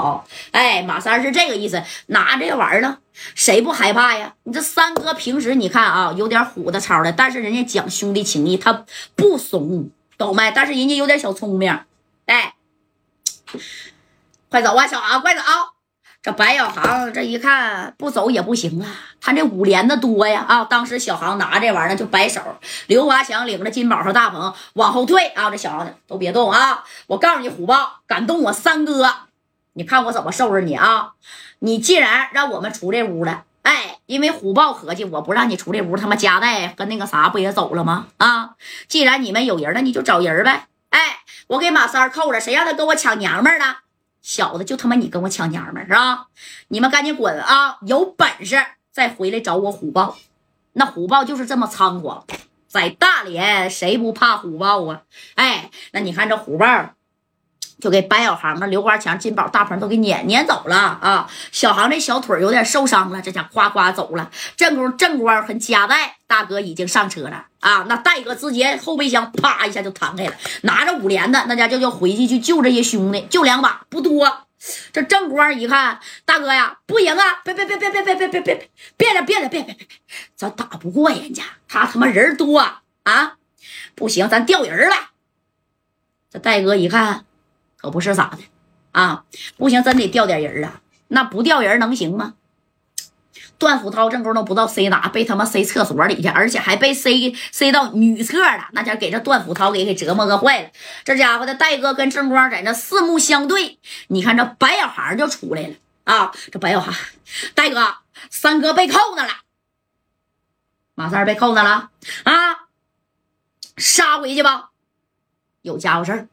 [0.00, 2.98] 好，哎，马三是这个意思，拿这玩意儿呢，
[3.34, 4.34] 谁不害怕呀？
[4.44, 8.84] 你这三哥平时你看啊，有点虎的操的，但是人家讲兄弟情义，他
[9.14, 10.50] 不怂，懂没？
[10.54, 11.78] 但是人家有点小聪明，
[12.26, 12.54] 哎，
[14.48, 15.42] 快走啊，小航，快走！
[16.22, 18.86] 这白小航这一看不走也不行啊，
[19.22, 20.64] 他这五连的多呀啊！
[20.66, 22.42] 当时小航拿这玩意儿就摆手，
[22.88, 25.48] 刘华强领着金宝和大鹏往后退啊！
[25.50, 26.84] 这小航都别动啊！
[27.06, 29.10] 我告诉你，虎豹敢动我三哥，
[29.74, 31.12] 你看我怎么收拾你啊！
[31.60, 38.08] 你既然让我们出这屋了，哎，因为虎豹合计我不让你出这屋，他妈夹带跟那个啥不也走了吗？
[38.16, 38.56] 啊！
[38.88, 40.66] 既然你们有人了，你就找人呗！
[40.90, 43.78] 哎，我给马三扣了，谁让他跟我抢娘们了？
[44.20, 46.26] 小子，就他妈你跟我抢娘们是吧？
[46.68, 47.78] 你们赶紧滚啊！
[47.86, 50.18] 有本事再回来找我虎豹，
[50.72, 52.26] 那虎豹就是这么猖狂，
[52.66, 55.02] 在大连谁不怕虎豹啊？
[55.36, 56.66] 哎，那你看这虎豹。
[57.80, 61.30] 就给白小航啊、刘华强、金宝、大鹏都给撵撵走了啊！
[61.50, 64.30] 小航这小腿有点受伤了，这家夸夸走了。
[64.56, 67.86] 正宫正光和加代大哥已经上车了啊！
[67.88, 74.46] 那戴哥直接后备箱啪一下就弹开了，拿着五连的那家就要回去去救这些兄弟，就两把不多。
[74.92, 77.40] 这正光一看，大哥呀，不行啊！
[77.44, 79.86] 别别别别别别别别别别了别了别别别，
[80.36, 83.36] 咱打不过人家，他他妈人多啊！
[83.94, 84.96] 不行，咱调人了。
[86.30, 87.24] 这戴哥一看。
[87.80, 88.38] 可不是咋的
[88.92, 89.24] 啊！
[89.56, 90.80] 不行，真得调点人啊！
[91.08, 92.34] 那不调人能行吗？
[93.56, 97.10] 段福涛正宫都不知道塞哪，被他妈塞厕所里去，而且还被塞
[97.52, 98.68] 塞到女厕了。
[98.72, 100.70] 那家给这段福涛给给折磨个坏了。
[101.04, 103.78] 这家伙的戴哥跟正光在那四目相对，
[104.08, 106.32] 你看这白小航就出来了啊！
[106.50, 106.94] 这白小航，
[107.54, 107.96] 戴哥，
[108.30, 109.32] 三哥被扣那了，
[110.94, 111.90] 马三被扣那了
[112.24, 112.66] 啊！
[113.76, 114.70] 杀回去吧，
[115.62, 116.28] 有家伙事儿。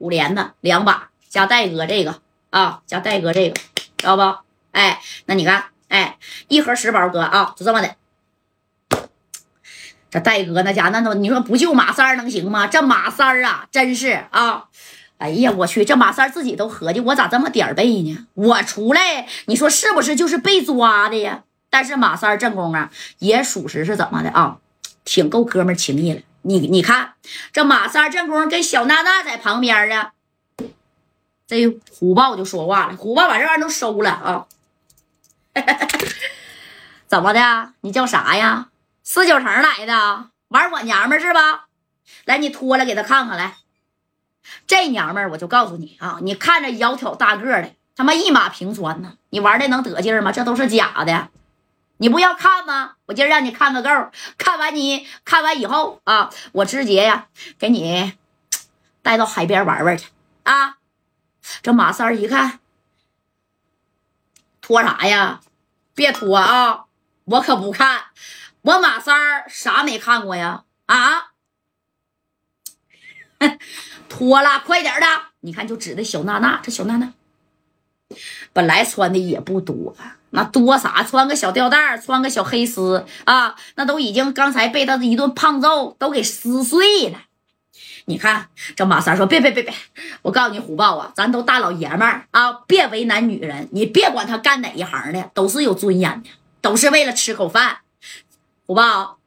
[0.00, 3.54] 五连的两把加戴哥这个啊，加戴哥这个，
[3.96, 4.38] 知道不？
[4.72, 6.16] 哎，那你看，哎，
[6.48, 7.94] 一盒十包哥啊，就这么的。
[10.10, 12.66] 这戴哥那家那都，你说不救马三能行吗？
[12.66, 14.64] 这马三啊，真是啊！
[15.18, 18.26] 哎呀，我去，这马三自己都合计，我咋这么点背呢？
[18.34, 21.44] 我出来，你说是不是就是被抓的呀？
[21.68, 24.56] 但是马三正宫啊，也属实是怎么的啊？
[25.04, 26.20] 挺够哥们情义了。
[26.42, 27.14] 你你看，
[27.52, 30.10] 这马三正宫跟小娜娜在旁边呢，
[31.46, 32.96] 这虎豹就说话了。
[32.96, 34.46] 虎豹把这玩意儿都收了啊！
[37.06, 37.72] 怎么的？
[37.80, 38.68] 你叫啥呀？
[39.02, 41.66] 四九城来的，玩我娘们是吧？
[42.24, 43.56] 来，你脱了给他看看来。
[44.66, 50.32] 这娘们儿，我就告诉你啊，你看着窈窕大个的，他妈一马平川呢，你玩的能得劲吗？
[50.32, 51.28] 这都是假的。
[52.00, 52.96] 你不要看吗？
[53.04, 57.28] 我今儿让你看个够，看完你看完以后啊，我直接呀
[57.58, 58.14] 给你
[59.02, 60.06] 带到海边玩玩去
[60.44, 60.78] 啊！
[61.60, 62.58] 这马三儿一看，
[64.62, 65.40] 拖啥呀？
[65.94, 66.86] 别拖啊！
[67.24, 68.04] 我可不看，
[68.62, 70.64] 我马三儿啥没看过呀？
[70.86, 71.32] 啊！
[74.08, 75.06] 脱了，快点的！
[75.40, 77.12] 你看，就指的小娜娜，这小娜娜
[78.52, 79.94] 本来穿的也不多。
[80.30, 81.02] 那多啥？
[81.02, 87.18] 穿个小吊带穿个小黑丝啊，那都已经刚才被他一顿胖揍都给撕碎了。
[88.04, 89.74] 你看这马三说：“别别别别，
[90.22, 93.68] 我告诉你，虎豹啊，咱都大老爷们儿啊，别为难女人。
[93.72, 96.30] 你别管他干哪一行的，都是有尊严的，
[96.60, 97.78] 都是为了吃口饭。
[98.66, 99.18] 虎豹，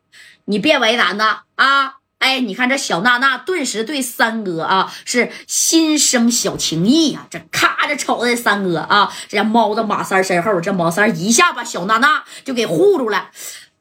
[0.45, 7.27] 你别为难他啊。”哎，你看这小娜娜顿时对三哥啊是心生小情意呀！
[7.29, 13.29] 这咔看着瞅着三哥啊，这家猫到马三身后，这马三一下把小娜娜就给护住了，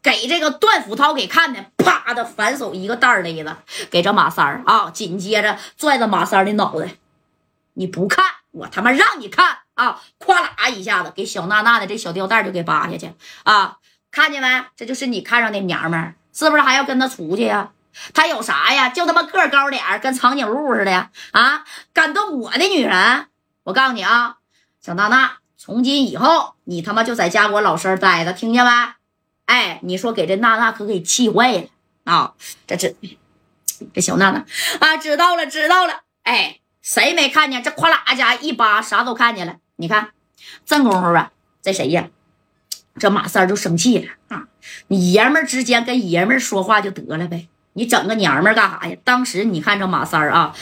[0.03, 3.57] 给这个段福涛给看的，啪的反手一个袋勒子
[3.93, 6.97] 给这马三啊，紧接着拽着马三的脑袋，
[7.75, 10.01] 你不看我他妈让你看啊！
[10.19, 13.13] 咵啦一下子给小娜娜的这小吊带就给扒下去
[13.45, 13.77] 啊！
[14.11, 14.65] 看见没？
[14.75, 17.71] 这就是你看上的娘们儿，是不是还要跟他出去呀？
[18.13, 18.89] 他有啥呀？
[18.89, 21.09] 就他妈个高点跟长颈鹿似的！
[21.31, 21.63] 啊，
[21.95, 23.27] 敢动我的女人！
[23.65, 24.39] 我告诉你啊，
[24.81, 28.71] 小娜娜，从今以后你他妈就在家我老实待着，听见没？
[29.45, 31.69] 哎，你说给这娜娜可给气坏了
[32.05, 32.35] 啊！
[32.67, 32.97] 这这
[33.93, 34.45] 这小娜娜
[34.81, 36.03] 啊，知道了知道了。
[36.23, 37.63] 哎，谁没看见？
[37.63, 39.57] 这咵啦家一扒，啥都看见了。
[39.77, 40.11] 你看，
[40.65, 42.09] 正功夫啊，这谁呀？
[42.99, 44.49] 这马三就生气了啊！
[44.89, 47.49] 你爷们之间跟爷们说话就得了呗。
[47.75, 48.97] 你整个娘们干啥呀？
[49.05, 50.55] 当时你看这马三啊。